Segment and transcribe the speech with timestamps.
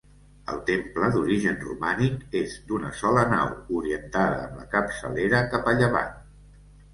[0.51, 6.19] El temple, d'origen romànic, és d'una sola nau, orientada amb la capçalera cap a llevant.